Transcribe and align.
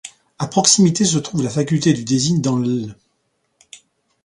À 0.39 0.47
proximité 0.47 1.05
se 1.05 1.19
trouve 1.19 1.43
la 1.43 1.51
faculté 1.51 1.93
du 1.93 2.03
design 2.03 2.41
dans 2.41 2.57
l'. 2.57 2.95